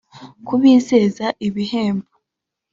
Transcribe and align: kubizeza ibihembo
kubizeza 0.47 1.25
ibihembo 1.47 2.09